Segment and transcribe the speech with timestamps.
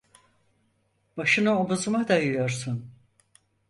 [1.17, 2.91] Başını omuzuma dayıyorsun…